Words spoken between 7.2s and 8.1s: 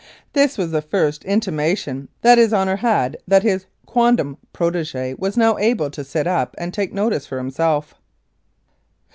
for himself.